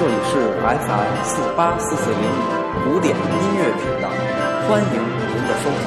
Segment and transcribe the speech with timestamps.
[0.00, 3.22] 这里是 FM 四八四四零五古典音
[3.58, 4.08] 乐频道，
[4.66, 5.78] 欢迎您的收听。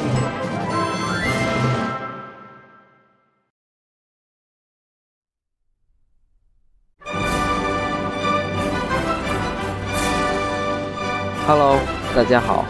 [11.47, 11.79] Hello，
[12.15, 12.65] 大家好，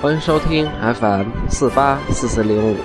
[0.00, 2.78] 欢迎收听 FM 四八四四零五，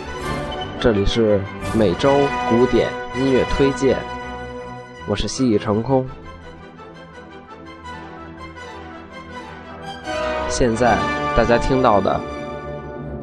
[0.81, 1.39] 这里是
[1.73, 2.11] 每周
[2.49, 3.97] 古典音乐推荐，
[5.07, 6.05] 我是西已成空。
[10.59, 10.97] 现在
[11.37, 12.19] 大家听到的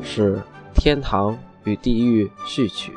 [0.03, 0.37] 是
[0.75, 2.91] 《天堂与地狱序曲》，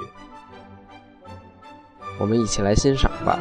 [2.17, 3.38] 我们一起来欣赏吧。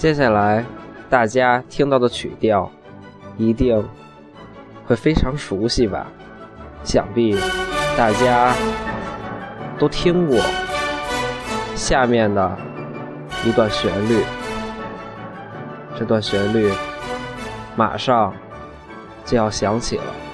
[0.00, 0.64] 接下来
[1.10, 2.70] 大家听到的曲调，
[3.36, 3.86] 一定
[4.86, 6.06] 会非常熟悉吧？
[6.82, 7.38] 想必
[7.98, 8.54] 大家
[9.78, 10.40] 都听过
[11.74, 12.56] 下面的
[13.44, 14.24] 一段旋律，
[15.98, 16.72] 这段旋律
[17.76, 18.32] 马上
[19.26, 20.29] 就要响起了。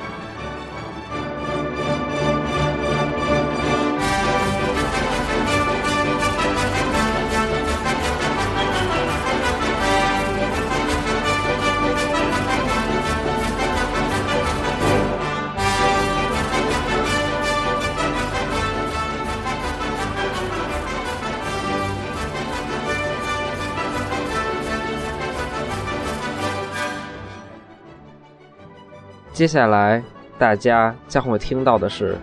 [29.37, 30.02] 接下来
[30.38, 32.14] 大家将会听到的是《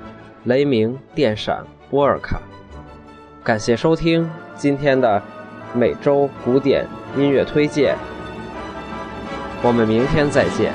[0.46, 2.38] 雷鸣电闪波尔卡》。
[3.46, 5.22] 感谢收听今天的
[5.76, 7.96] 每周古典音乐推荐，
[9.62, 10.74] 我们明天再见。